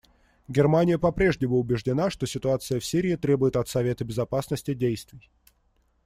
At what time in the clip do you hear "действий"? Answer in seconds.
4.73-5.29